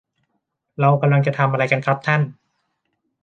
[0.79, 2.21] เรากำลังจะทำอะไรกันครับท่าน